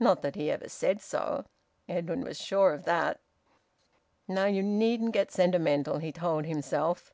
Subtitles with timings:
[0.00, 1.44] Not that he ever said so
[1.88, 3.20] Edwin was sure of that!
[4.26, 7.12] "Now you needn't get sentimental!" he told himself.